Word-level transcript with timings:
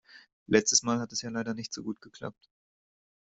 Letztes 0.47 0.81
Mal 0.81 0.99
hat 0.99 1.11
es 1.11 1.21
ja 1.21 1.29
leider 1.29 1.53
nicht 1.53 1.71
so 1.71 1.83
gut 1.83 2.01
geklappt. 2.01 2.49